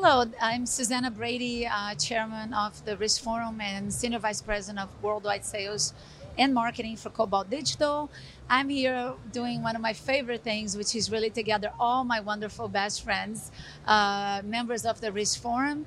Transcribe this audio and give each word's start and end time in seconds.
Hello, 0.00 0.24
I'm 0.40 0.64
Suzana 0.64 1.12
Brady, 1.12 1.66
uh, 1.66 1.92
Chairman 1.96 2.54
of 2.54 2.84
the 2.84 2.96
RIST 2.96 3.20
Forum 3.20 3.60
and 3.60 3.92
Senior 3.92 4.20
Vice 4.20 4.40
President 4.40 4.78
of 4.78 4.88
Worldwide 5.02 5.44
Sales 5.44 5.92
and 6.38 6.54
Marketing 6.54 6.94
for 6.94 7.10
Cobalt 7.10 7.50
Digital. 7.50 8.08
I'm 8.48 8.68
here 8.68 9.14
doing 9.32 9.60
one 9.64 9.74
of 9.74 9.82
my 9.82 9.92
favorite 9.92 10.44
things, 10.44 10.76
which 10.76 10.94
is 10.94 11.10
really 11.10 11.30
to 11.30 11.42
gather 11.42 11.72
all 11.80 12.04
my 12.04 12.20
wonderful 12.20 12.68
best 12.68 13.02
friends, 13.02 13.50
uh, 13.88 14.40
members 14.44 14.86
of 14.86 15.00
the 15.00 15.10
RIST 15.10 15.40
Forum. 15.40 15.86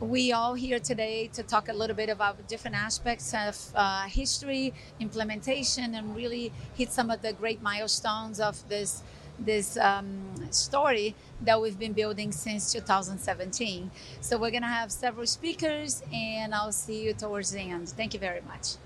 We 0.00 0.32
all 0.32 0.54
here 0.54 0.80
today 0.80 1.30
to 1.34 1.44
talk 1.44 1.68
a 1.68 1.72
little 1.72 1.94
bit 1.94 2.08
about 2.08 2.48
different 2.48 2.76
aspects 2.76 3.32
of 3.32 3.56
uh, 3.76 4.06
history, 4.06 4.74
implementation, 4.98 5.94
and 5.94 6.16
really 6.16 6.52
hit 6.74 6.90
some 6.90 7.12
of 7.12 7.22
the 7.22 7.32
great 7.32 7.62
milestones 7.62 8.40
of 8.40 8.68
this 8.68 9.04
this 9.44 9.76
um, 9.76 10.20
story 10.50 11.14
that 11.42 11.60
we've 11.60 11.78
been 11.78 11.92
building 11.92 12.32
since 12.32 12.72
2017. 12.72 13.90
So 14.20 14.38
we're 14.38 14.50
going 14.50 14.62
to 14.62 14.68
have 14.68 14.92
several 14.92 15.26
speakers, 15.26 16.02
and 16.12 16.54
I'll 16.54 16.72
see 16.72 17.02
you 17.02 17.14
towards 17.14 17.50
the 17.50 17.60
end. 17.60 17.88
Thank 17.90 18.14
you 18.14 18.20
very 18.20 18.42
much. 18.42 18.76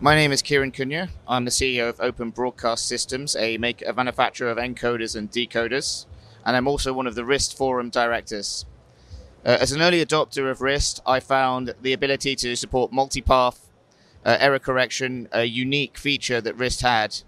My 0.00 0.14
name 0.14 0.32
is 0.32 0.42
Kieran 0.42 0.72
Kunhya. 0.72 1.10
I'm 1.28 1.44
the 1.44 1.50
CEO 1.50 1.88
of 1.88 2.00
Open 2.00 2.30
Broadcast 2.30 2.86
Systems, 2.86 3.36
a, 3.36 3.56
make, 3.58 3.86
a 3.86 3.92
manufacturer 3.92 4.50
of 4.50 4.58
encoders 4.58 5.14
and 5.14 5.30
decoders, 5.30 6.06
and 6.44 6.56
I'm 6.56 6.66
also 6.66 6.92
one 6.92 7.06
of 7.06 7.14
the 7.14 7.22
RIST 7.22 7.56
Forum 7.56 7.88
directors. 7.88 8.66
Uh, 9.44 9.58
as 9.60 9.72
an 9.72 9.80
early 9.80 10.04
adopter 10.04 10.50
of 10.50 10.58
RIST, 10.60 11.00
I 11.06 11.20
found 11.20 11.74
the 11.80 11.92
ability 11.92 12.34
to 12.36 12.56
support 12.56 12.90
multipath 12.90 13.58
uh, 14.24 14.36
error 14.40 14.58
correction 14.58 15.28
a 15.32 15.44
unique 15.44 15.98
feature 15.98 16.40
that 16.40 16.56
RIST 16.56 16.82
had 16.82 17.22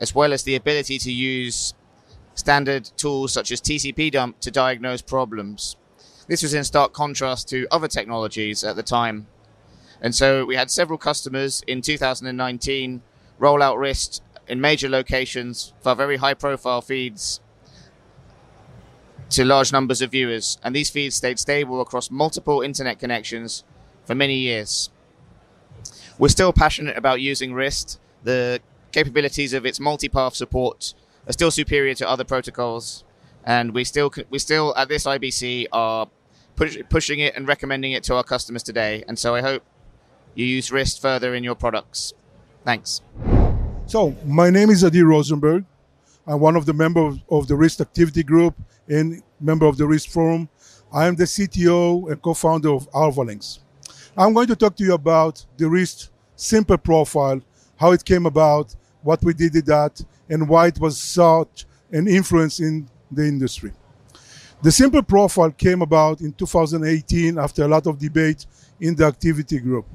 as 0.00 0.14
well 0.14 0.32
as 0.32 0.42
the 0.42 0.54
ability 0.54 0.98
to 0.98 1.12
use 1.12 1.74
standard 2.34 2.90
tools 2.96 3.32
such 3.32 3.50
as 3.50 3.60
TCP 3.60 4.12
dump 4.12 4.40
to 4.40 4.50
diagnose 4.50 5.02
problems. 5.02 5.76
This 6.28 6.42
was 6.42 6.54
in 6.54 6.64
stark 6.64 6.92
contrast 6.92 7.48
to 7.48 7.66
other 7.70 7.88
technologies 7.88 8.62
at 8.62 8.76
the 8.76 8.82
time. 8.82 9.26
And 10.00 10.14
so 10.14 10.44
we 10.44 10.54
had 10.54 10.70
several 10.70 10.98
customers 10.98 11.62
in 11.66 11.82
2019 11.82 13.02
roll 13.38 13.62
out 13.62 13.76
RIST 13.78 14.20
in 14.46 14.60
major 14.60 14.88
locations 14.88 15.72
for 15.80 15.94
very 15.94 16.18
high 16.18 16.34
profile 16.34 16.80
feeds 16.80 17.40
to 19.30 19.44
large 19.44 19.72
numbers 19.72 20.00
of 20.00 20.10
viewers. 20.10 20.58
And 20.62 20.74
these 20.74 20.90
feeds 20.90 21.16
stayed 21.16 21.38
stable 21.38 21.80
across 21.80 22.10
multiple 22.10 22.62
internet 22.62 22.98
connections 22.98 23.64
for 24.04 24.14
many 24.14 24.36
years. 24.36 24.90
We're 26.18 26.28
still 26.28 26.52
passionate 26.52 26.96
about 26.96 27.20
using 27.20 27.52
RIST. 27.52 27.98
The 28.24 28.60
capabilities 28.92 29.52
of 29.52 29.66
its 29.66 29.78
multipath 29.78 30.34
support 30.34 30.94
are 31.26 31.32
still 31.32 31.50
superior 31.50 31.94
to 31.94 32.08
other 32.08 32.24
protocols, 32.24 33.04
and 33.44 33.72
we 33.72 33.84
still 33.84 34.12
we 34.30 34.38
still 34.38 34.74
at 34.76 34.88
this 34.88 35.04
IBC 35.04 35.66
are 35.72 36.08
push, 36.56 36.76
pushing 36.88 37.20
it 37.20 37.36
and 37.36 37.46
recommending 37.46 37.92
it 37.92 38.02
to 38.04 38.14
our 38.14 38.24
customers 38.24 38.62
today. 38.62 39.04
And 39.06 39.18
so 39.18 39.34
I 39.34 39.40
hope 39.40 39.62
you 40.34 40.44
use 40.44 40.70
RIST 40.70 41.00
further 41.00 41.34
in 41.34 41.44
your 41.44 41.54
products. 41.54 42.12
Thanks. 42.64 43.00
So 43.86 44.14
my 44.26 44.50
name 44.50 44.70
is 44.70 44.84
Adi 44.84 45.00
Rozenberg. 45.00 45.64
I'm 46.26 46.40
one 46.40 46.56
of 46.56 46.66
the 46.66 46.74
members 46.74 47.16
of 47.30 47.48
the 47.48 47.54
RIST 47.54 47.80
activity 47.80 48.22
group 48.22 48.54
and 48.86 49.22
member 49.40 49.66
of 49.66 49.78
the 49.78 49.84
RIST 49.84 50.10
forum. 50.10 50.48
I 50.92 51.06
am 51.06 51.16
the 51.16 51.24
CTO 51.24 52.10
and 52.10 52.20
co-founder 52.20 52.70
of 52.70 52.90
Alvalinks. 52.92 53.60
I'm 54.16 54.34
going 54.34 54.48
to 54.48 54.56
talk 54.56 54.76
to 54.76 54.84
you 54.84 54.94
about 54.94 55.44
the 55.56 55.66
RIST 55.66 56.10
simple 56.36 56.76
profile 56.76 57.40
how 57.78 57.92
it 57.92 58.04
came 58.04 58.26
about, 58.26 58.74
what 59.02 59.22
we 59.22 59.32
did 59.32 59.54
with 59.54 59.66
that, 59.66 60.04
and 60.28 60.48
why 60.48 60.66
it 60.66 60.78
was 60.78 61.00
such 61.00 61.66
an 61.90 62.06
influence 62.06 62.60
in 62.60 62.88
the 63.10 63.24
industry. 63.26 63.72
The 64.60 64.72
simple 64.72 65.02
profile 65.02 65.52
came 65.52 65.82
about 65.82 66.20
in 66.20 66.32
2018 66.32 67.38
after 67.38 67.62
a 67.62 67.68
lot 67.68 67.86
of 67.86 67.98
debate 67.98 68.44
in 68.80 68.94
the 68.96 69.04
activity 69.04 69.60
group. 69.60 69.86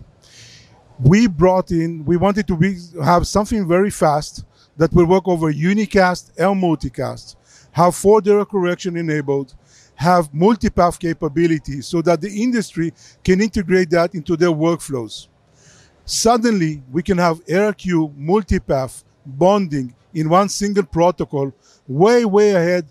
We 1.00 1.28
brought 1.28 1.72
in, 1.72 2.06
we 2.06 2.16
wanted 2.16 2.48
to 2.48 2.56
be, 2.56 2.78
have 3.04 3.28
something 3.28 3.68
very 3.68 3.90
fast 3.90 4.46
that 4.78 4.94
will 4.94 5.06
work 5.06 5.28
over 5.28 5.52
unicast 5.52 6.32
and 6.38 6.62
multicast, 6.62 7.36
have 7.72 7.96
forward 7.96 8.28
error 8.28 8.46
correction 8.46 8.96
enabled, 8.96 9.54
have 9.96 10.32
multipath 10.32 10.98
capability 10.98 11.82
so 11.82 12.02
that 12.02 12.22
the 12.22 12.30
industry 12.42 12.94
can 13.24 13.42
integrate 13.42 13.90
that 13.90 14.16
into 14.16 14.38
their 14.38 14.50
workflows. 14.50 15.28
Suddenly, 16.06 16.84
we 16.92 17.02
can 17.02 17.18
have 17.18 17.44
ARQ 17.46 18.14
multipath 18.18 19.04
bonding 19.26 19.96
in 20.14 20.30
one 20.30 20.50
single 20.50 20.84
protocol 20.84 21.54
way, 21.88 22.26
way 22.26 22.52
ahead 22.52 22.86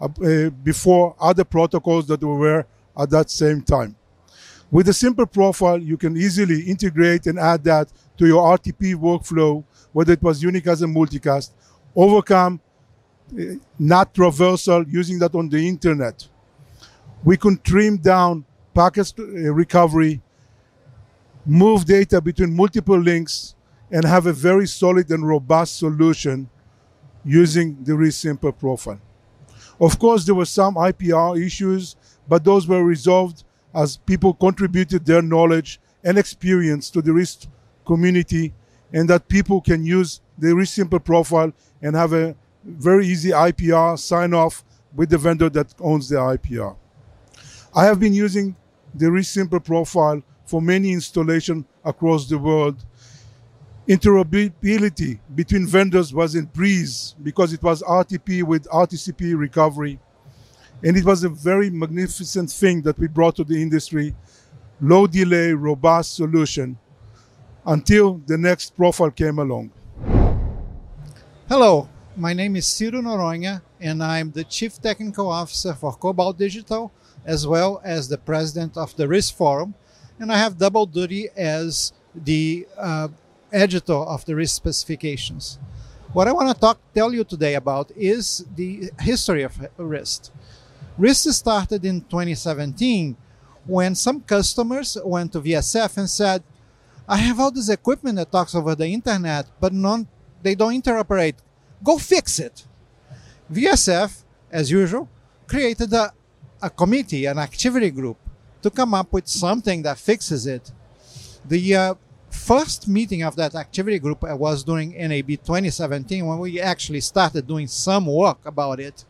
uh, 0.00 0.50
before 0.62 1.16
other 1.20 1.44
protocols 1.44 2.06
that 2.06 2.22
were 2.22 2.64
at 2.98 3.10
that 3.10 3.30
same 3.30 3.62
time. 3.62 3.96
With 4.70 4.88
a 4.88 4.92
simple 4.92 5.26
profile, 5.26 5.78
you 5.78 5.96
can 5.96 6.16
easily 6.16 6.62
integrate 6.62 7.26
and 7.26 7.38
add 7.38 7.64
that 7.64 7.92
to 8.18 8.26
your 8.26 8.42
RTP 8.56 8.94
workflow, 8.94 9.64
whether 9.92 10.12
it 10.12 10.22
was 10.22 10.42
unicast 10.42 10.82
and 10.82 10.94
multicast, 10.94 11.50
overcome 11.94 12.60
uh, 13.32 13.42
NAT 13.78 14.14
traversal 14.14 14.84
using 14.88 15.18
that 15.18 15.34
on 15.34 15.48
the 15.48 15.68
internet. 15.68 16.26
We 17.24 17.36
can 17.36 17.58
trim 17.58 17.96
down 17.96 18.44
packet 18.74 19.12
uh, 19.18 19.22
recovery 19.52 20.20
move 21.46 21.84
data 21.84 22.20
between 22.20 22.54
multiple 22.54 22.98
links, 22.98 23.54
and 23.90 24.04
have 24.04 24.26
a 24.26 24.32
very 24.32 24.66
solid 24.66 25.10
and 25.10 25.26
robust 25.26 25.78
solution 25.78 26.50
using 27.24 27.82
the 27.84 27.92
RIST 27.92 28.20
simple 28.20 28.52
profile. 28.52 29.00
Of 29.80 29.98
course, 29.98 30.24
there 30.24 30.34
were 30.34 30.44
some 30.44 30.74
IPR 30.74 31.40
issues, 31.40 31.96
but 32.28 32.44
those 32.44 32.66
were 32.66 32.82
resolved 32.82 33.44
as 33.74 33.96
people 33.96 34.34
contributed 34.34 35.04
their 35.04 35.22
knowledge 35.22 35.80
and 36.02 36.18
experience 36.18 36.90
to 36.90 37.02
the 37.02 37.12
RIST 37.12 37.48
community, 37.84 38.52
and 38.92 39.08
that 39.08 39.28
people 39.28 39.60
can 39.60 39.84
use 39.84 40.20
the 40.38 40.48
RIST 40.48 40.74
simple 40.74 41.00
profile 41.00 41.52
and 41.82 41.94
have 41.94 42.12
a 42.12 42.34
very 42.64 43.06
easy 43.06 43.30
IPR 43.30 43.98
sign 43.98 44.34
off 44.34 44.64
with 44.94 45.10
the 45.10 45.18
vendor 45.18 45.48
that 45.50 45.74
owns 45.78 46.08
the 46.08 46.16
IPR. 46.16 46.74
I 47.74 47.84
have 47.84 48.00
been 48.00 48.14
using 48.14 48.56
the 48.94 49.06
RIST 49.06 49.32
simple 49.32 49.60
profile 49.60 50.22
for 50.46 50.62
many 50.62 50.92
installations 50.92 51.64
across 51.84 52.28
the 52.28 52.38
world. 52.38 52.84
Interoperability 53.88 55.18
between 55.34 55.66
vendors 55.66 56.14
was 56.14 56.34
in 56.34 56.46
breeze 56.46 57.14
because 57.22 57.52
it 57.52 57.62
was 57.62 57.82
RTP 57.82 58.42
with 58.42 58.68
RTCP 58.68 59.38
recovery. 59.38 59.98
And 60.82 60.96
it 60.96 61.04
was 61.04 61.24
a 61.24 61.28
very 61.28 61.70
magnificent 61.70 62.50
thing 62.50 62.82
that 62.82 62.98
we 62.98 63.08
brought 63.08 63.36
to 63.36 63.44
the 63.44 63.60
industry. 63.60 64.14
Low 64.80 65.06
delay, 65.06 65.52
robust 65.52 66.16
solution 66.16 66.78
until 67.66 68.20
the 68.26 68.38
next 68.38 68.76
profile 68.76 69.10
came 69.10 69.38
along. 69.38 69.72
Hello, 71.48 71.88
my 72.16 72.32
name 72.32 72.56
is 72.56 72.66
Ciro 72.66 73.00
Noronha, 73.00 73.60
and 73.80 74.02
I'm 74.02 74.30
the 74.30 74.44
Chief 74.44 74.80
Technical 74.80 75.28
Officer 75.28 75.74
for 75.74 75.92
Cobalt 75.92 76.38
Digital, 76.38 76.92
as 77.24 77.46
well 77.46 77.80
as 77.84 78.08
the 78.08 78.18
President 78.18 78.76
of 78.76 78.94
the 78.96 79.06
RIST 79.06 79.34
Forum, 79.34 79.74
and 80.18 80.32
I 80.32 80.38
have 80.38 80.58
double 80.58 80.86
duty 80.86 81.28
as 81.36 81.92
the 82.14 82.66
uh, 82.76 83.08
editor 83.52 83.94
of 83.94 84.24
the 84.24 84.34
RIST 84.34 84.54
specifications. 84.54 85.58
What 86.12 86.28
I 86.28 86.32
want 86.32 86.48
to 86.54 86.60
talk 86.60 86.78
tell 86.94 87.12
you 87.12 87.24
today 87.24 87.54
about 87.54 87.90
is 87.96 88.44
the 88.54 88.90
history 89.00 89.42
of 89.42 89.52
RIST. 89.76 90.30
RIST 90.98 91.32
started 91.32 91.84
in 91.84 92.00
2017 92.02 93.16
when 93.66 93.94
some 93.94 94.20
customers 94.20 94.96
went 95.04 95.32
to 95.32 95.40
VSF 95.40 95.96
and 95.98 96.08
said, 96.08 96.42
I 97.08 97.18
have 97.18 97.38
all 97.38 97.50
this 97.50 97.68
equipment 97.68 98.16
that 98.16 98.32
talks 98.32 98.54
over 98.54 98.74
the 98.74 98.86
internet, 98.86 99.46
but 99.60 99.72
non, 99.72 100.08
they 100.42 100.54
don't 100.54 100.80
interoperate. 100.82 101.36
Go 101.84 101.98
fix 101.98 102.38
it. 102.38 102.64
VSF, 103.52 104.22
as 104.50 104.70
usual, 104.70 105.08
created 105.46 105.92
a, 105.92 106.12
a 106.62 106.70
committee, 106.70 107.26
an 107.26 107.38
activity 107.38 107.90
group, 107.90 108.16
to 108.66 108.70
come 108.70 108.94
up 108.94 109.12
with 109.12 109.28
something 109.28 109.82
that 109.82 109.96
fixes 109.96 110.46
it. 110.46 110.72
The 111.44 111.76
uh, 111.76 111.94
first 112.30 112.88
meeting 112.88 113.22
of 113.22 113.36
that 113.36 113.54
activity 113.54 113.98
group 114.00 114.24
I 114.24 114.34
was 114.34 114.64
during 114.64 114.90
NAB 114.90 115.28
2017 115.28 116.26
when 116.26 116.38
we 116.40 116.60
actually 116.60 117.00
started 117.00 117.46
doing 117.46 117.68
some 117.68 118.06
work 118.06 118.44
about 118.44 118.80
it. 118.80 119.04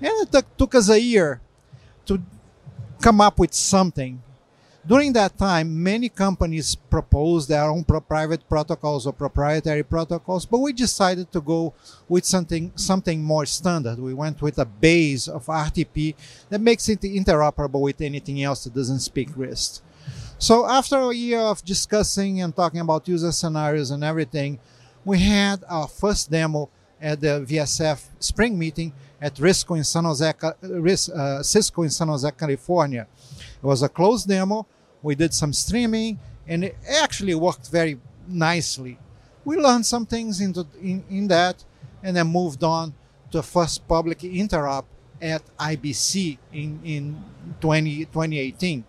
And 0.00 0.10
it 0.22 0.32
took, 0.32 0.56
took 0.56 0.74
us 0.74 0.88
a 0.88 1.00
year 1.00 1.40
to 2.06 2.20
come 3.00 3.20
up 3.20 3.38
with 3.38 3.54
something 3.54 4.20
during 4.86 5.12
that 5.12 5.38
time, 5.38 5.82
many 5.82 6.08
companies 6.08 6.74
proposed 6.74 7.48
their 7.48 7.64
own 7.64 7.84
pro- 7.84 8.00
private 8.00 8.48
protocols 8.48 9.06
or 9.06 9.12
proprietary 9.12 9.82
protocols, 9.84 10.44
but 10.44 10.58
we 10.58 10.72
decided 10.72 11.30
to 11.32 11.40
go 11.40 11.72
with 12.08 12.24
something 12.24 12.72
something 12.74 13.22
more 13.22 13.46
standard. 13.46 13.98
We 13.98 14.14
went 14.14 14.42
with 14.42 14.58
a 14.58 14.64
base 14.64 15.28
of 15.28 15.46
RTP 15.46 16.14
that 16.50 16.60
makes 16.60 16.88
it 16.88 17.00
interoperable 17.02 17.80
with 17.80 18.00
anything 18.00 18.42
else 18.42 18.64
that 18.64 18.74
doesn't 18.74 19.00
speak 19.00 19.30
RIST. 19.30 19.82
So 20.38 20.66
after 20.66 20.96
a 20.96 21.14
year 21.14 21.38
of 21.38 21.64
discussing 21.64 22.42
and 22.42 22.54
talking 22.54 22.80
about 22.80 23.06
user 23.06 23.30
scenarios 23.30 23.92
and 23.92 24.02
everything, 24.02 24.58
we 25.04 25.20
had 25.20 25.62
our 25.68 25.86
first 25.86 26.30
demo 26.30 26.68
at 27.00 27.20
the 27.20 27.44
VSF 27.48 28.02
spring 28.18 28.58
meeting 28.58 28.92
at 29.20 29.38
in 29.38 29.84
San 29.84 30.04
Jose, 30.04 30.32
uh, 31.14 31.42
Cisco 31.42 31.82
in 31.82 31.90
San 31.90 32.08
Jose, 32.08 32.28
California. 32.32 33.06
It 33.62 33.66
was 33.66 33.82
a 33.82 33.88
closed 33.88 34.28
demo. 34.28 34.66
We 35.02 35.14
did 35.14 35.32
some 35.34 35.52
streaming, 35.52 36.18
and 36.46 36.64
it 36.64 36.76
actually 36.88 37.34
worked 37.34 37.68
very 37.68 37.98
nicely. 38.26 38.98
We 39.44 39.56
learned 39.56 39.86
some 39.86 40.06
things 40.06 40.40
into, 40.40 40.66
in, 40.80 41.04
in 41.10 41.28
that, 41.28 41.64
and 42.02 42.16
then 42.16 42.28
moved 42.28 42.62
on 42.64 42.94
to 43.30 43.38
the 43.38 43.42
first 43.42 43.86
public 43.86 44.20
interop 44.20 44.84
at 45.20 45.42
IBC 45.56 46.38
in, 46.52 46.80
in 46.84 47.24
20, 47.60 48.04
2018. 48.06 48.84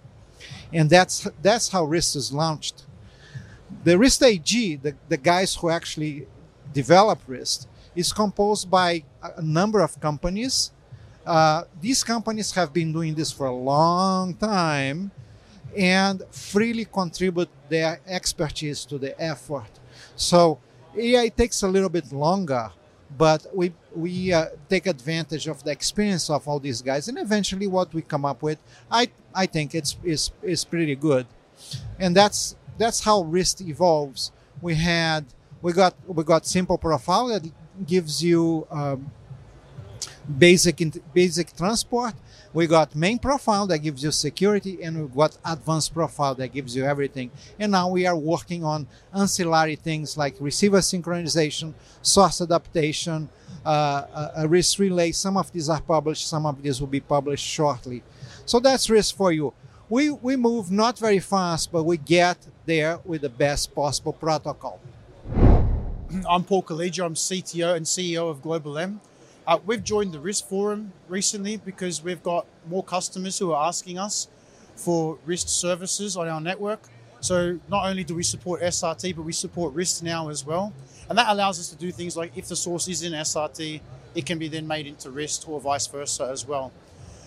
And 0.72 0.90
that's, 0.90 1.28
that's 1.42 1.70
how 1.70 1.86
RIST 1.86 2.16
is 2.16 2.34
launched. 2.34 2.84
The 3.84 3.98
RIST 3.98 4.24
AG, 4.24 4.76
the, 4.78 4.96
the 5.08 5.18
guys 5.18 5.56
who 5.56 5.70
actually 5.70 6.28
develop 6.74 7.20
RIST, 7.28 7.68
is 7.96 8.12
composed 8.12 8.70
by 8.70 9.04
a 9.22 9.42
number 9.42 9.82
of 9.82 10.00
companies. 10.00 10.72
Uh, 11.26 11.64
these 11.82 12.04
companies 12.04 12.52
have 12.52 12.74
been 12.74 12.92
doing 12.92 13.14
this 13.14 13.32
for 13.32 13.48
a 13.48 13.56
long 13.56 14.34
time 14.36 15.12
and 15.78 16.22
freely 16.32 16.86
contribute 16.86 17.50
their 17.70 18.00
expertise 18.08 18.86
to 18.86 18.98
the 18.98 19.20
effort. 19.22 19.70
So 20.16 20.60
it 20.96 21.36
takes 21.38 21.64
a 21.64 21.68
little 21.68 21.90
bit 21.90 22.12
longer, 22.12 22.72
but 23.18 23.46
we 23.54 23.74
we 23.96 24.34
uh, 24.34 24.48
take 24.70 24.86
advantage 24.88 25.48
of 25.48 25.64
the 25.64 25.72
experience 25.72 26.30
of 26.30 26.48
all 26.48 26.60
these 26.60 26.82
guys, 26.82 27.08
and 27.08 27.18
eventually, 27.18 27.68
what 27.68 27.94
we 27.94 28.02
come 28.02 28.26
up 28.26 28.42
with, 28.42 28.60
I 28.92 29.10
I 29.34 29.46
think 29.46 29.74
it's 29.76 29.98
is 30.04 30.32
is 30.42 30.64
pretty 30.64 30.96
good, 30.96 31.26
and 32.00 32.16
that's 32.16 32.56
that's 32.78 33.04
how 33.04 33.24
RIST 33.24 33.62
evolves. 33.62 34.32
We 34.62 34.76
had 34.76 35.26
we 35.62 35.74
got 35.74 35.96
we 36.08 36.24
got 36.24 36.46
simple 36.46 36.78
profile 36.78 37.28
that 37.28 37.44
gives 37.86 38.24
you 38.24 38.68
um, 38.70 39.12
basic 40.38 40.82
basic 41.14 41.56
transport. 41.56 42.14
We 42.54 42.68
got 42.68 42.96
main 42.96 43.18
profile 43.18 43.66
that 43.68 43.80
gives 43.80 44.04
you 44.04 44.12
security, 44.12 44.84
and 44.84 45.02
we 45.02 45.16
got 45.16 45.38
advanced 45.44 45.94
profile 45.94 46.36
that 46.36 46.54
gives 46.54 46.76
you 46.76 46.86
everything. 46.86 47.32
And 47.60 47.72
now 47.72 47.90
we 47.90 48.06
are 48.06 48.16
working 48.16 48.64
on 48.64 48.88
ancillary 49.14 49.76
things 49.76 50.18
like 50.18 50.36
receiver 50.40 50.78
synchronization, 50.80 51.74
source 52.02 52.42
adaptation, 52.42 53.30
uh, 53.66 54.30
a 54.36 54.48
RIST 54.48 54.80
relay. 54.80 55.12
Some 55.12 55.36
of 55.38 55.52
these 55.52 55.70
are 55.70 55.82
published, 55.82 56.28
some 56.28 56.46
of 56.46 56.62
these 56.62 56.80
will 56.80 56.88
be 56.88 57.00
published 57.00 57.46
shortly. 57.46 58.04
So 58.46 58.60
that's 58.60 58.88
RIST 58.88 59.16
for 59.16 59.32
you. 59.32 59.54
We, 59.90 60.12
we 60.12 60.36
move 60.36 60.72
not 60.72 60.98
very 61.00 61.20
fast, 61.20 61.72
but 61.72 61.84
we 61.84 61.98
get 61.98 62.38
there 62.66 63.00
with 63.04 63.22
the 63.22 63.30
best 63.30 63.74
possible 63.74 64.14
protocol. 64.14 64.80
I'm 66.30 66.44
Paul 66.44 66.64
Calleja. 66.64 67.06
I'm 67.06 67.16
CTO 67.16 67.76
and 67.76 67.86
CEO 67.86 68.30
of 68.30 68.42
GlobalM. 68.42 69.00
Uh, 69.46 69.60
we've 69.66 69.84
joined 69.84 70.14
the 70.14 70.20
RIST 70.20 70.48
Forum 70.48 70.94
recently 71.10 71.58
because 71.58 72.02
we've 72.02 72.24
got 72.24 72.46
more 72.70 72.84
customers 72.84 73.38
who 73.38 73.52
are 73.52 73.68
asking 73.68 73.98
us 73.98 74.30
for 74.76 75.18
RIST 75.28 75.50
services 75.50 76.16
on 76.16 76.30
our 76.30 76.40
network. 76.40 76.88
So 77.20 77.60
not 77.70 77.86
only 77.86 78.06
do 78.06 78.16
we 78.16 78.24
support 78.24 78.62
SRT, 78.62 79.16
but 79.16 79.24
we 79.24 79.34
support 79.34 79.76
RIST 79.76 80.02
now 80.02 80.30
as 80.30 80.46
well. 80.46 80.74
And 81.10 81.18
that 81.18 81.28
allows 81.30 81.60
us 81.60 81.70
to 81.70 81.76
do 81.76 81.92
things 81.92 82.16
like 82.16 82.38
if 82.38 82.48
the 82.48 82.56
source 82.56 82.88
is 82.88 83.04
in 83.04 83.12
SRT, 83.12 83.82
it 84.16 84.26
can 84.26 84.40
be 84.40 84.48
then 84.48 84.66
made 84.66 84.88
into 84.88 85.10
RIST 85.10 85.50
or 85.50 85.60
vice 85.60 85.88
versa 85.88 86.30
as 86.32 86.48
well. 86.48 86.72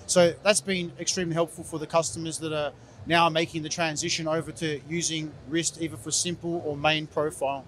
So 0.06 0.32
that's 0.42 0.62
been 0.62 0.92
extremely 0.98 1.34
helpful 1.34 1.64
for 1.64 1.78
the 1.78 1.86
customers 1.86 2.38
that 2.38 2.52
are 2.52 2.72
now 3.04 3.28
making 3.28 3.62
the 3.62 3.68
transition 3.68 4.26
over 4.26 4.52
to 4.52 4.80
using 4.88 5.32
RIST 5.50 5.82
either 5.82 5.96
for 5.98 6.10
simple 6.10 6.62
or 6.64 6.76
main 6.78 7.06
profile. 7.06 7.64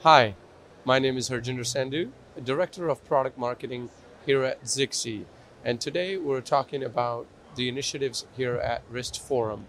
Hi, 0.00 0.34
my 0.84 0.98
name 0.98 1.16
is 1.16 1.30
Harjinder 1.30 1.60
Sandhu, 1.60 2.10
Director 2.42 2.88
of 2.88 3.04
Product 3.04 3.38
Marketing 3.38 3.88
here 4.26 4.42
at 4.42 4.64
Zixi. 4.64 5.26
And 5.64 5.80
today 5.80 6.16
we're 6.16 6.40
talking 6.40 6.82
about 6.82 7.26
the 7.54 7.68
initiatives 7.68 8.26
here 8.36 8.56
at 8.56 8.82
RIST 8.90 9.20
Forum. 9.20 9.66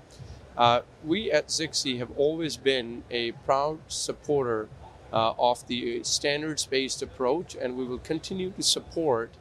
Uh, 0.57 0.81
we 1.03 1.31
at 1.31 1.49
Zixi 1.49 1.99
have 1.99 2.09
always 2.17 2.57
been 2.57 3.03
a 3.11 3.33
proud 3.45 3.79
supporter 3.87 4.69
uh, 5.11 5.33
of 5.37 5.67
the 5.67 6.03
standards 6.03 6.65
based 6.65 7.03
approach, 7.03 7.55
and 7.55 7.77
we 7.77 7.85
will 7.85 7.99
continue 7.99 8.49
to 8.51 8.63
support 8.63 9.31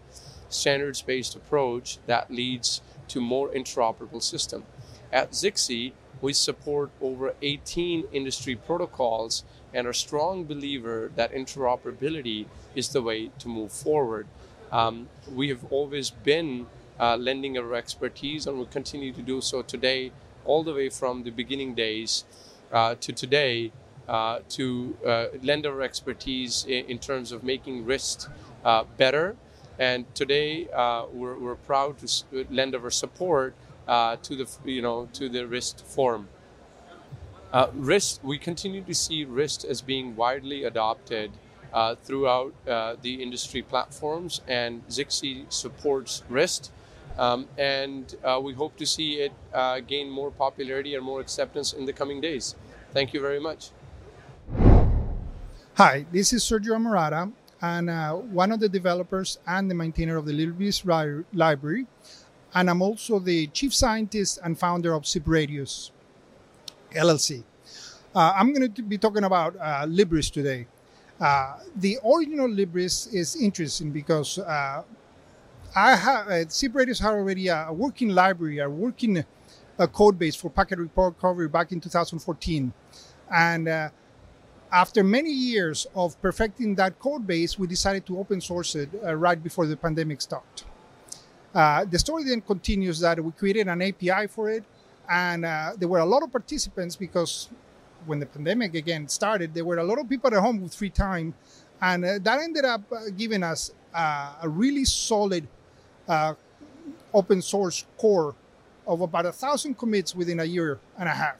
standards 0.50 1.00
based 1.00 1.34
approach 1.34 1.98
that 2.06 2.30
leads 2.30 2.82
to 3.08 3.19
more 3.19 3.48
interoperable 3.48 4.22
system. 4.22 4.64
At 5.10 5.30
Zixi, 5.30 5.92
we 6.20 6.34
support 6.34 6.90
over 7.00 7.34
18 7.40 8.04
industry 8.12 8.56
protocols 8.56 9.44
and 9.74 9.86
a 9.86 9.94
strong 9.94 10.44
believer 10.44 11.10
that 11.16 11.32
interoperability 11.32 12.46
is 12.74 12.88
the 12.90 13.02
way 13.02 13.30
to 13.38 13.48
move 13.48 13.72
forward. 13.72 14.26
Um, 14.70 15.08
we 15.30 15.48
have 15.48 15.64
always 15.70 16.10
been 16.10 16.66
uh, 16.98 17.16
lending 17.16 17.58
our 17.58 17.74
expertise 17.74 18.46
and 18.46 18.56
will 18.56 18.66
continue 18.66 19.12
to 19.12 19.22
do 19.22 19.40
so 19.40 19.62
today, 19.62 20.12
all 20.44 20.62
the 20.62 20.72
way 20.72 20.88
from 20.88 21.24
the 21.24 21.30
beginning 21.30 21.74
days 21.74 22.24
uh, 22.72 22.94
to 23.00 23.12
today, 23.12 23.72
uh, 24.08 24.40
to 24.48 24.96
uh, 25.06 25.26
lend 25.42 25.66
our 25.66 25.82
expertise 25.82 26.64
in, 26.66 26.86
in, 26.86 26.98
terms 26.98 27.32
of 27.32 27.44
making 27.44 27.84
RIST 27.84 28.28
uh, 28.64 28.84
better. 28.96 29.36
And 29.78 30.12
today, 30.14 30.69
uh, 30.70 31.06
we're, 31.12 31.38
we're, 31.38 31.54
proud 31.54 31.98
to 31.98 32.46
lend 32.50 32.74
our 32.74 32.90
support 32.90 33.54
to 33.86 34.36
the 34.36 34.48
you 34.64 34.82
know 34.82 35.08
to 35.12 35.28
the 35.28 35.40
RIST 35.46 35.82
forum. 35.82 36.28
Uh, 37.52 37.66
RIST, 37.75 38.25
we 38.25 38.38
continue 38.38 38.82
to 38.82 38.94
see 38.94 39.26
RIST 39.26 39.66
as 39.66 39.82
being 39.82 40.16
widely 40.16 40.64
adopted 40.64 41.31
uh, 41.75 41.94
throughout 41.94 42.54
uh, 42.66 42.96
the 43.02 43.22
industry 43.22 43.60
platforms, 43.60 44.40
and 44.49 44.87
Zixi 44.88 45.44
supports 45.52 46.22
RIST. 46.31 46.70
Um, 47.19 47.46
and 47.58 48.14
uh, 48.25 48.40
we 48.43 48.54
hope 48.54 48.78
to 48.78 48.87
see 48.87 49.20
it 49.20 49.32
uh, 49.52 49.81
gain 49.81 50.08
more 50.08 50.31
popularity 50.31 50.94
and 50.94 51.04
more 51.04 51.20
acceptance 51.20 51.75
in 51.75 51.84
the 51.84 51.93
coming 51.93 52.22
days. 52.22 52.54
Thank 52.93 53.12
you 53.12 53.20
very 53.20 53.38
much. 53.38 53.70
Hi, 55.75 56.06
this 56.10 56.32
is 56.32 56.43
Sergio 56.43 56.75
Ammirata, 56.75 57.31
and 57.60 57.90
uh, 57.90 58.14
one 58.14 58.50
of 58.50 58.60
the 58.60 58.69
developers 58.69 59.38
and 59.46 59.70
the 59.70 59.75
maintainer 59.75 60.16
of 60.16 60.25
the 60.25 60.46
ri- 60.46 61.25
library. 61.34 61.87
And 62.55 62.70
I'm 62.70 62.81
also 62.81 63.19
the 63.19 63.46
chief 63.48 63.75
scientist 63.75 64.38
and 64.43 64.58
founder 64.58 64.94
of 64.94 65.02
SipRadius. 65.02 65.91
LLC. 66.94 67.42
Uh, 68.14 68.32
I'm 68.36 68.52
going 68.52 68.72
to 68.72 68.82
be 68.82 68.98
talking 68.98 69.24
about 69.24 69.56
uh, 69.56 69.86
LibRIST 69.86 70.32
today. 70.32 70.66
Uh, 71.22 71.56
the 71.76 71.98
original 72.04 72.48
LibRIST 72.48 73.14
is 73.14 73.36
interesting 73.36 73.92
because 73.92 74.38
uh, 74.38 74.82
I 75.74 75.94
have 75.94 76.26
uh, 76.26 76.30
SipRadius 76.50 77.00
had 77.00 77.12
already 77.12 77.48
a 77.48 77.69
working 77.72 78.08
library, 78.08 78.58
a 78.58 78.69
working 78.69 79.24
uh, 79.78 79.86
code 79.86 80.19
base 80.19 80.34
for 80.34 80.50
packet 80.50 80.81
recovery 80.81 81.48
back 81.48 81.70
in 81.70 81.81
2014, 81.81 82.72
and 83.32 83.69
uh, 83.69 83.88
after 84.72 85.05
many 85.05 85.31
years 85.31 85.86
of 85.94 86.20
perfecting 86.20 86.74
that 86.74 86.98
code 86.98 87.26
base, 87.26 87.58
we 87.58 87.67
decided 87.67 88.05
to 88.06 88.19
open 88.19 88.40
source 88.40 88.74
it 88.74 88.90
right 89.02 89.43
before 89.43 89.67
the 89.67 89.76
pandemic 89.76 90.20
started. 90.20 90.64
the 91.55 91.98
story 91.98 92.24
then 92.24 92.40
continues 92.40 92.98
that 93.00 93.22
we 93.22 93.31
created 93.32 93.69
an 93.69 93.81
API 93.81 94.26
for 94.26 94.50
it, 94.50 94.64
and 95.08 95.44
uh, 95.44 95.72
there 95.76 95.88
were 95.88 95.98
a 95.98 96.04
lot 96.04 96.22
of 96.22 96.30
participants 96.30 96.96
because 96.96 97.48
when 98.06 98.18
the 98.18 98.26
pandemic 98.26 98.74
again 98.74 99.08
started, 99.08 99.54
there 99.54 99.64
were 99.64 99.78
a 99.78 99.84
lot 99.84 99.98
of 99.98 100.08
people 100.08 100.32
at 100.34 100.40
home 100.40 100.60
with 100.60 100.74
free 100.74 100.90
time, 100.90 101.34
and 101.80 102.04
uh, 102.04 102.18
that 102.22 102.40
ended 102.40 102.64
up 102.64 102.82
uh, 102.92 103.10
giving 103.16 103.42
us 103.42 103.72
uh, 103.94 104.34
a 104.42 104.48
really 104.48 104.84
solid 104.84 105.46
uh, 106.08 106.34
open 107.14 107.42
source 107.42 107.84
core 107.98 108.34
of 108.86 109.00
about 109.00 109.26
a 109.26 109.32
thousand 109.32 109.78
commits 109.78 110.14
within 110.14 110.40
a 110.40 110.44
year 110.44 110.80
and 110.98 111.08
a 111.08 111.12
half. 111.12 111.36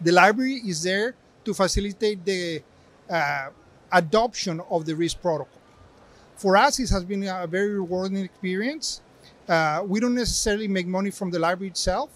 The 0.00 0.12
library 0.12 0.56
is 0.66 0.82
there 0.82 1.14
to 1.44 1.54
facilitate 1.54 2.24
the 2.24 2.62
uh, 3.08 3.48
adoption 3.90 4.60
of 4.70 4.84
the 4.84 4.94
RIST 4.94 5.20
protocol. 5.22 5.60
For 6.36 6.56
us, 6.56 6.78
it 6.80 6.90
has 6.90 7.04
been 7.04 7.22
a 7.22 7.46
very 7.46 7.70
rewarding 7.74 8.18
experience. 8.18 9.00
we 9.86 10.00
don't 10.00 10.14
necessarily 10.14 10.68
make 10.68 10.86
money 10.86 11.10
from 11.10 11.30
the 11.30 11.38
library 11.38 11.70
itself 11.70 12.10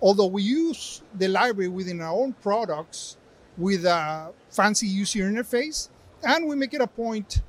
although 0.00 0.26
we 0.26 0.42
use 0.42 1.02
the 1.14 1.28
library 1.28 1.68
within 1.68 2.00
our 2.00 2.12
own 2.12 2.32
products 2.34 3.16
with 3.56 3.84
a 3.84 4.32
fancy 4.50 4.86
user 4.86 5.20
interface, 5.20 5.88
and 6.22 6.46
we 6.46 6.56
make 6.56 6.74
it 6.74 6.80
a 6.80 6.86
point 6.86 7.42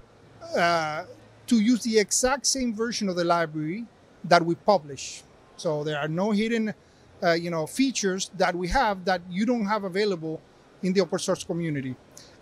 uh, 0.55 1.05
to 1.47 1.59
use 1.59 1.83
the 1.83 1.97
exact 1.99 2.45
same 2.45 2.73
version 2.73 3.09
of 3.09 3.15
the 3.15 3.23
library 3.23 3.85
that 4.23 4.45
we 4.45 4.55
publish. 4.55 5.23
So 5.57 5.83
there 5.83 5.99
are 5.99 6.07
no 6.07 6.31
hidden, 6.31 6.73
uh, 7.23 7.33
you 7.33 7.49
know, 7.49 7.67
features 7.67 8.31
that 8.37 8.55
we 8.55 8.67
have 8.69 9.05
that 9.05 9.21
you 9.29 9.45
don't 9.45 9.65
have 9.65 9.83
available 9.83 10.41
in 10.81 10.93
the 10.93 11.01
open 11.01 11.19
source 11.19 11.43
community. 11.43 11.95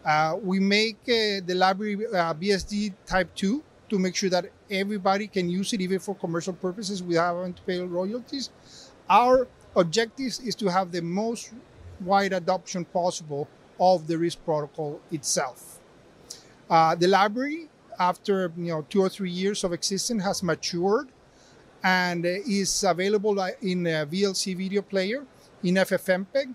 Uh, 0.05 0.37
we 0.41 0.59
make 0.59 0.97
uh, 1.03 1.43
the 1.45 1.53
library 1.55 2.05
uh, 2.07 2.33
BSD 2.33 2.93
Type 3.05 3.35
2 3.35 3.63
to 3.89 3.99
make 3.99 4.15
sure 4.15 4.29
that 4.29 4.45
everybody 4.69 5.27
can 5.27 5.49
use 5.49 5.73
it 5.73 5.81
even 5.81 5.99
for 5.99 6.15
commercial 6.15 6.53
purposes 6.53 7.03
without 7.03 7.35
having 7.35 7.53
to 7.53 7.61
pay 7.63 7.79
royalties. 7.79 8.49
Our 9.09 9.47
objectives 9.75 10.39
is 10.39 10.55
to 10.55 10.67
have 10.67 10.91
the 10.91 11.01
most 11.01 11.53
wide 12.01 12.33
adoption 12.33 12.85
possible 12.85 13.47
of 13.79 14.07
the 14.07 14.15
RIST 14.15 14.37
protocol 14.43 14.99
itself. 15.11 15.79
Uh, 16.69 16.95
the 16.95 17.07
library, 17.07 17.69
after 17.99 18.51
you 18.57 18.71
know 18.71 18.85
two 18.89 19.01
or 19.01 19.09
three 19.09 19.31
years 19.31 19.63
of 19.63 19.73
existence, 19.73 20.23
has 20.23 20.43
matured 20.43 21.09
and 21.83 22.25
is 22.25 22.83
available 22.83 23.39
uh, 23.39 23.49
in 23.61 23.87
a 23.87 24.05
VLC 24.05 24.55
video 24.55 24.81
player 24.81 25.25
in 25.63 25.75
FFmpeg. 25.75 26.53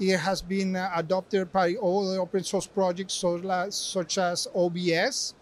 It 0.00 0.18
has 0.18 0.42
been 0.42 0.74
uh, 0.74 0.90
adopted 0.96 1.52
by 1.52 1.74
all 1.74 2.10
the 2.10 2.18
open 2.18 2.42
source 2.42 2.66
projects 2.66 3.14
such 3.14 4.18
as 4.18 4.48
OBS. 4.54 5.34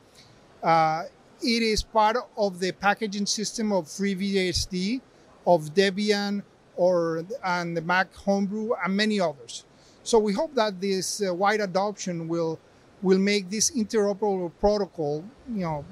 Uh, 0.62 1.04
it 1.42 1.62
is 1.62 1.82
part 1.82 2.16
of 2.36 2.60
the 2.60 2.72
packaging 2.72 3.26
system 3.26 3.72
of 3.72 3.86
FreeBSD, 3.86 5.00
of 5.46 5.74
Debian, 5.74 6.42
or 6.76 7.24
and 7.44 7.76
the 7.76 7.82
Mac 7.82 8.14
Homebrew, 8.14 8.70
and 8.84 8.96
many 8.96 9.20
others. 9.20 9.64
So 10.04 10.18
we 10.18 10.32
hope 10.32 10.54
that 10.54 10.80
this 10.80 11.22
uh, 11.22 11.32
wide 11.34 11.60
adoption 11.60 12.28
will 12.28 12.58
will 13.02 13.18
make 13.18 13.50
this 13.50 13.70
interoperable 13.70 14.50
protocol, 14.60 15.24
you 15.52 15.62
know, 15.62 15.84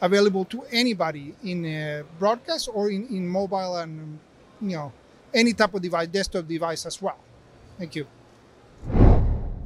available 0.00 0.44
to 0.46 0.62
anybody 0.70 1.34
in 1.44 1.64
a 1.64 2.02
broadcast 2.18 2.68
or 2.72 2.90
in, 2.90 3.06
in 3.08 3.28
mobile 3.28 3.76
and 3.76 4.18
you 4.60 4.76
know 4.76 4.92
any 5.32 5.52
type 5.52 5.74
of 5.74 5.82
device, 5.82 6.08
desktop 6.08 6.46
device 6.46 6.84
as 6.86 7.00
well. 7.00 7.18
Thank 7.78 7.96
you. 7.96 8.06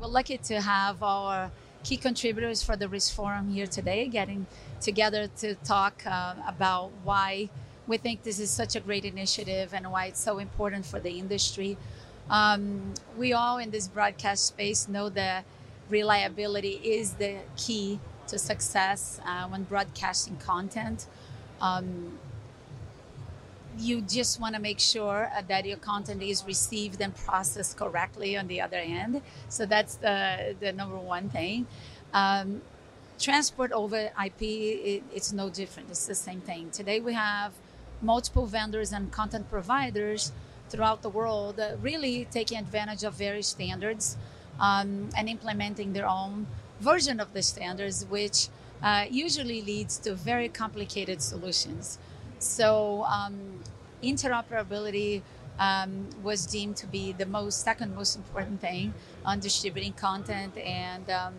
We're 0.00 0.06
lucky 0.06 0.38
to 0.38 0.60
have 0.60 1.02
our 1.02 1.50
key 1.82 1.96
contributors 1.96 2.62
for 2.62 2.76
the 2.76 2.86
RIST 2.86 3.14
Forum 3.14 3.48
here 3.48 3.66
today, 3.66 4.08
getting 4.08 4.46
together 4.80 5.28
to 5.38 5.54
talk 5.56 6.02
uh, 6.06 6.34
about 6.46 6.90
why 7.02 7.48
we 7.86 7.96
think 7.96 8.22
this 8.22 8.40
is 8.40 8.50
such 8.50 8.76
a 8.76 8.80
great 8.80 9.04
initiative 9.04 9.72
and 9.72 9.90
why 9.90 10.06
it's 10.06 10.20
so 10.20 10.38
important 10.38 10.84
for 10.84 10.98
the 11.00 11.18
industry. 11.18 11.76
Um, 12.28 12.94
we 13.16 13.32
all 13.32 13.58
in 13.58 13.70
this 13.70 13.86
broadcast 13.86 14.46
space 14.46 14.88
know 14.88 15.08
that 15.10 15.44
reliability 15.88 16.80
is 16.82 17.14
the 17.14 17.38
key 17.56 18.00
to 18.26 18.38
success 18.38 19.20
uh, 19.24 19.46
when 19.46 19.62
broadcasting 19.62 20.36
content. 20.38 21.06
Um, 21.60 22.18
you 23.78 24.00
just 24.00 24.40
want 24.40 24.54
to 24.54 24.60
make 24.60 24.80
sure 24.80 25.30
uh, 25.36 25.42
that 25.48 25.66
your 25.66 25.76
content 25.76 26.22
is 26.22 26.44
received 26.46 27.00
and 27.00 27.14
processed 27.14 27.76
correctly 27.76 28.36
on 28.36 28.48
the 28.48 28.60
other 28.60 28.78
end. 28.78 29.20
So 29.48 29.66
that's 29.66 29.96
the, 29.96 30.56
the 30.58 30.72
number 30.72 30.96
one 30.96 31.28
thing. 31.28 31.66
Um, 32.12 32.62
transport 33.18 33.72
over 33.72 34.10
IP, 34.24 34.42
it, 34.42 35.02
it's 35.14 35.32
no 35.32 35.50
different. 35.50 35.90
It's 35.90 36.06
the 36.06 36.14
same 36.14 36.40
thing. 36.40 36.70
Today 36.70 37.00
we 37.00 37.12
have 37.12 37.52
multiple 38.02 38.46
vendors 38.46 38.92
and 38.92 39.10
content 39.10 39.48
providers 39.50 40.32
throughout 40.68 41.02
the 41.02 41.08
world 41.08 41.60
uh, 41.60 41.76
really 41.80 42.26
taking 42.30 42.58
advantage 42.58 43.04
of 43.04 43.14
various 43.14 43.48
standards 43.48 44.16
um, 44.60 45.08
and 45.16 45.28
implementing 45.28 45.92
their 45.92 46.08
own 46.08 46.46
version 46.80 47.20
of 47.20 47.32
the 47.32 47.42
standards, 47.42 48.04
which 48.06 48.48
uh, 48.82 49.04
usually 49.10 49.62
leads 49.62 49.98
to 49.98 50.14
very 50.14 50.48
complicated 50.48 51.22
solutions. 51.22 51.98
So, 52.38 53.04
um, 53.04 53.60
interoperability 54.02 55.22
um, 55.58 56.08
was 56.22 56.46
deemed 56.46 56.76
to 56.76 56.86
be 56.86 57.12
the 57.12 57.24
most 57.24 57.62
second 57.62 57.94
most 57.94 58.16
important 58.16 58.60
thing 58.60 58.92
on 59.24 59.40
distributing 59.40 59.94
content, 59.94 60.56
and 60.58 61.08
um, 61.10 61.34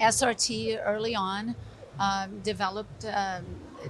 SRT 0.00 0.80
early 0.84 1.14
on 1.14 1.54
um, 2.00 2.40
developed 2.40 3.04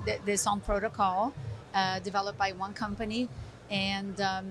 th- 0.05 0.21
this 0.25 0.47
own 0.47 0.61
protocol 0.61 1.35
uh, 1.75 1.99
developed 2.01 2.39
by 2.39 2.53
one 2.53 2.73
company, 2.73 3.29
and 3.71 4.21
um, 4.21 4.47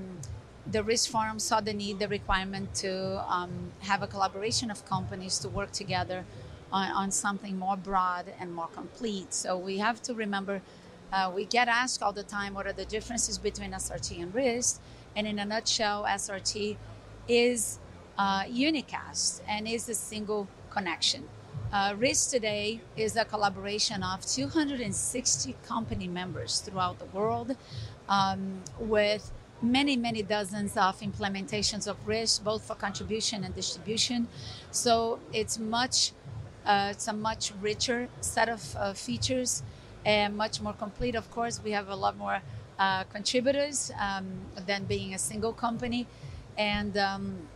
the 0.72 0.84
RIST 0.84 1.10
Forum 1.10 1.40
saw 1.40 1.62
the 1.62 1.74
need, 1.74 2.00
the 2.00 2.08
requirement 2.08 2.74
to 2.76 3.24
um, 3.32 3.72
have 3.82 4.02
a 4.04 4.08
collaboration 4.08 4.72
of 4.72 4.86
companies 4.86 5.40
to 5.40 5.50
work 5.50 5.72
together 5.72 6.26
on, 6.72 6.92
on, 6.92 7.12
something 7.12 7.58
more 7.58 7.78
broad 7.78 8.26
and 8.40 8.54
more 8.54 8.68
complete. 8.68 9.34
So 9.34 9.58
we 9.58 9.78
have 9.78 10.02
to 10.04 10.14
remember 10.14 10.62
uh, 11.12 11.32
we 11.34 11.46
get 11.46 11.68
asked 11.68 12.02
all 12.02 12.12
the 12.12 12.24
time 12.24 12.56
what 12.56 12.66
are 12.66 12.74
the 12.74 12.86
differences 12.86 13.38
between 13.38 13.72
SRT 13.72 14.22
and 14.22 14.34
RIST, 14.34 14.80
and 15.16 15.28
in 15.28 15.38
a 15.38 15.46
nutshell, 15.46 16.06
SRT 16.06 16.76
is 17.28 17.80
uh, 18.18 18.44
unicast 18.44 19.42
and 19.48 19.68
is 19.68 19.88
a 19.90 19.96
single 19.96 20.48
connection. 20.72 21.24
Uh, 21.74 21.96
RIST 21.98 22.30
today 22.30 22.80
is 22.96 23.16
a 23.16 23.26
collaboration 23.26 24.04
of 24.04 24.24
260 24.24 25.56
company 25.66 26.08
members 26.08 26.60
throughout 26.60 27.00
the 27.00 27.06
world 27.06 27.58
um, 28.08 28.62
with 28.78 29.32
many, 29.60 29.98
many 29.98 30.22
dozens 30.22 30.78
of 30.78 31.00
implementations 31.00 31.88
of 31.88 31.98
RIST, 32.06 32.44
both 32.44 32.62
for 32.62 32.76
contribution 32.76 33.44
and 33.44 33.56
distribution. 33.56 34.28
So 34.70 35.18
it's 35.34 35.58
much, 35.58 36.12
uh, 36.64 36.90
it's 36.92 37.08
a 37.08 37.14
much 37.14 37.52
richer 37.60 38.08
set 38.22 38.50
of 38.50 38.76
uh, 38.76 38.94
features 38.94 39.64
and 40.06 40.38
much 40.38 40.62
more 40.62 40.74
complete. 40.74 41.16
Of 41.16 41.32
course, 41.32 41.60
we 41.64 41.72
have 41.72 41.90
a 41.90 41.96
lot 41.96 42.16
more 42.18 42.40
uh, 42.78 43.06
contributors 43.06 43.92
um, 44.00 44.28
than 44.68 44.84
being 44.84 45.16
a 45.16 45.18
single 45.18 45.54
company, 45.54 46.06
and 46.56 46.96
um, 47.00 47.48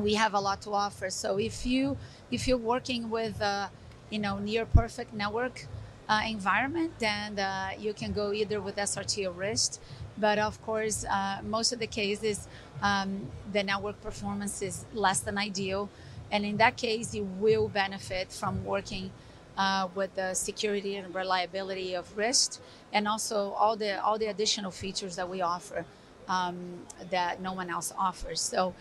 we 0.00 0.14
have 0.14 0.34
a 0.34 0.40
lot 0.40 0.60
to 0.62 0.72
offer. 0.72 1.08
So 1.08 1.38
if 1.38 1.64
you 1.64 1.96
if 2.30 2.48
you're 2.48 2.56
working 2.56 3.10
with 3.10 3.40
a 3.40 3.70
you 4.10 4.18
know 4.18 4.38
near 4.38 4.66
perfect 4.66 5.12
network 5.14 5.66
uh, 6.08 6.22
environment, 6.26 6.92
then 6.98 7.38
uh, 7.38 7.70
you 7.78 7.92
can 7.94 8.12
go 8.12 8.32
either 8.32 8.60
with 8.60 8.76
SRT 8.76 9.26
or 9.26 9.32
RIST. 9.32 9.78
But 10.18 10.38
of 10.38 10.60
course, 10.62 11.04
uh, 11.04 11.40
most 11.42 11.72
of 11.72 11.78
the 11.78 11.86
cases, 11.86 12.46
um, 12.82 13.30
the 13.52 13.62
network 13.62 14.00
performance 14.00 14.62
is 14.62 14.84
less 14.92 15.20
than 15.20 15.38
ideal. 15.38 15.88
And 16.30 16.44
in 16.44 16.56
that 16.58 16.76
case, 16.76 17.14
you 17.14 17.24
will 17.24 17.68
benefit 17.68 18.32
from 18.32 18.64
working 18.64 19.10
uh, 19.56 19.88
with 19.94 20.14
the 20.14 20.34
security 20.34 20.96
and 20.96 21.14
reliability 21.14 21.94
of 21.94 22.16
RIST, 22.16 22.60
and 22.92 23.06
also 23.06 23.52
all 23.52 23.76
the 23.76 24.02
all 24.04 24.18
the 24.18 24.26
additional 24.26 24.70
features 24.70 25.16
that 25.16 25.28
we 25.28 25.42
offer 25.42 25.84
um, 26.28 26.80
that 27.10 27.40
no 27.40 27.52
one 27.52 27.70
else 27.70 27.92
offers. 27.96 28.40
So, 28.40 28.74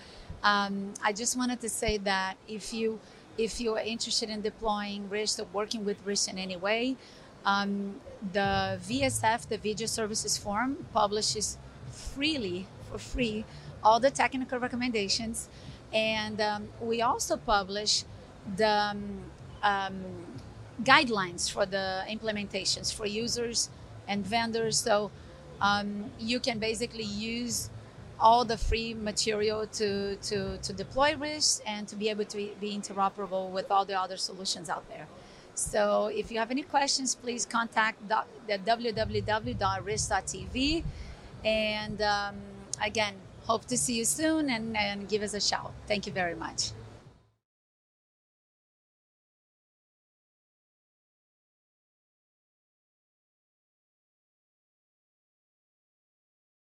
um, 0.43 0.93
I 1.03 1.13
just 1.13 1.37
wanted 1.37 1.61
to 1.61 1.69
say 1.69 1.97
that 1.99 2.37
if 2.47 2.73
you 2.73 2.99
if 3.37 3.59
you 3.59 3.75
are 3.75 3.81
interested 3.81 4.29
in 4.29 4.41
deploying 4.41 5.09
RIST 5.09 5.39
or 5.39 5.47
working 5.53 5.85
with 5.85 6.03
RIST 6.05 6.29
in 6.29 6.37
any 6.37 6.55
way, 6.55 6.95
um, 7.45 7.95
the 8.31 8.79
VSF, 8.87 9.47
the 9.47 9.57
Video 9.57 9.87
Services 9.87 10.37
Forum, 10.37 10.85
publishes 10.93 11.57
freely 11.91 12.67
for 12.89 12.97
free 12.97 13.45
all 13.83 13.99
the 13.99 14.11
technical 14.11 14.59
recommendations, 14.59 15.49
and 15.93 16.39
um, 16.39 16.69
we 16.79 17.01
also 17.01 17.35
publish 17.35 18.05
the 18.55 18.67
um, 18.67 19.03
um, 19.61 20.03
guidelines 20.83 21.51
for 21.51 21.65
the 21.65 22.03
implementations 22.09 22.93
for 22.93 23.05
users 23.05 23.69
and 24.07 24.25
vendors. 24.25 24.77
So 24.79 25.11
um, 25.61 26.11
you 26.19 26.39
can 26.39 26.59
basically 26.59 27.03
use 27.03 27.69
all 28.23 28.45
the 28.45 28.57
free 28.57 28.93
material 28.93 29.67
to, 29.67 30.15
to, 30.15 30.57
to 30.59 30.71
deploy 30.71 31.13
RIST 31.13 31.61
and 31.67 31.87
to 31.89 31.95
be 31.95 32.09
able 32.09 32.23
to 32.23 32.37
be 32.59 32.71
interoperable 32.79 33.49
with 33.51 33.69
all 33.69 33.83
the 33.83 33.99
other 33.99 34.15
solutions 34.15 34.69
out 34.69 34.87
there. 34.87 35.07
So 35.55 36.07
if 36.07 36.31
you 36.31 36.39
have 36.39 36.49
any 36.49 36.63
questions, 36.63 37.15
please 37.15 37.45
contact 37.45 38.07
the, 38.07 38.23
the 38.47 38.57
www.rist.tv. 38.59 39.23
And 41.43 42.01
um, 42.01 42.35
again, 42.81 43.15
hope 43.45 43.65
to 43.65 43.77
see 43.77 43.95
you 43.95 44.05
soon 44.05 44.49
and, 44.49 44.77
and 44.77 45.09
give 45.09 45.21
us 45.21 45.33
a 45.33 45.41
shout. 45.41 45.73
Thank 45.85 46.07
you 46.07 46.13
very 46.13 46.35
much. 46.35 46.71